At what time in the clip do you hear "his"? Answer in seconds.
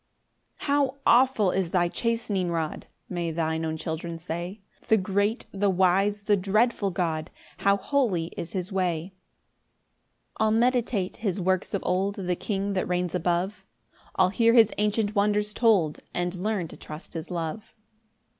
8.53-8.71, 11.17-11.39, 14.55-14.73, 17.13-17.29